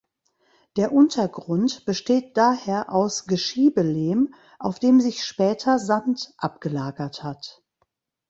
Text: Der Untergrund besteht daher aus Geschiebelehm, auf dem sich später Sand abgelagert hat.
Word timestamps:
Der 0.77 0.93
Untergrund 0.93 1.85
besteht 1.85 2.35
daher 2.35 2.91
aus 2.91 3.27
Geschiebelehm, 3.27 4.33
auf 4.57 4.79
dem 4.79 4.99
sich 4.99 5.23
später 5.23 5.77
Sand 5.77 6.33
abgelagert 6.37 7.21
hat. 7.21 7.61